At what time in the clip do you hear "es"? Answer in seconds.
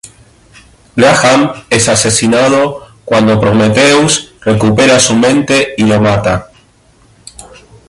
1.69-1.87